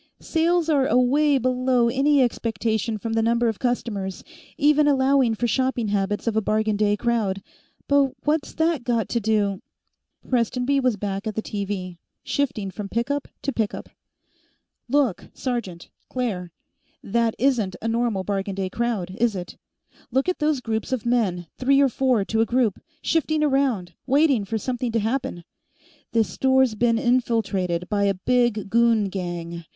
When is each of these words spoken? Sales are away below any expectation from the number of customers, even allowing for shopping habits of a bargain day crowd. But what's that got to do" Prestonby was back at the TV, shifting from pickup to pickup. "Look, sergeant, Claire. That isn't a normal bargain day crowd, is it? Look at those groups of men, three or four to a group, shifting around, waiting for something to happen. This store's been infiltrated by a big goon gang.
Sales 0.19 0.67
are 0.67 0.87
away 0.87 1.37
below 1.37 1.87
any 1.87 2.23
expectation 2.23 2.97
from 2.97 3.13
the 3.13 3.21
number 3.21 3.47
of 3.47 3.59
customers, 3.59 4.23
even 4.57 4.87
allowing 4.87 5.35
for 5.35 5.45
shopping 5.45 5.89
habits 5.89 6.25
of 6.25 6.35
a 6.35 6.41
bargain 6.41 6.75
day 6.75 6.97
crowd. 6.97 7.43
But 7.87 8.13
what's 8.23 8.51
that 8.55 8.83
got 8.83 9.07
to 9.09 9.19
do" 9.19 9.61
Prestonby 10.27 10.79
was 10.81 10.95
back 10.95 11.27
at 11.27 11.35
the 11.35 11.43
TV, 11.43 11.99
shifting 12.23 12.71
from 12.71 12.89
pickup 12.89 13.27
to 13.43 13.53
pickup. 13.53 13.89
"Look, 14.89 15.25
sergeant, 15.35 15.91
Claire. 16.09 16.51
That 17.03 17.35
isn't 17.37 17.75
a 17.79 17.87
normal 17.87 18.23
bargain 18.23 18.55
day 18.55 18.71
crowd, 18.71 19.15
is 19.19 19.35
it? 19.35 19.55
Look 20.09 20.27
at 20.27 20.39
those 20.39 20.61
groups 20.61 20.91
of 20.91 21.05
men, 21.05 21.45
three 21.59 21.79
or 21.79 21.89
four 21.89 22.25
to 22.25 22.41
a 22.41 22.45
group, 22.47 22.81
shifting 23.03 23.43
around, 23.43 23.93
waiting 24.07 24.45
for 24.45 24.57
something 24.57 24.91
to 24.93 24.99
happen. 24.99 25.43
This 26.11 26.27
store's 26.27 26.73
been 26.73 26.97
infiltrated 26.97 27.87
by 27.87 28.05
a 28.05 28.15
big 28.15 28.67
goon 28.71 29.07
gang. 29.09 29.63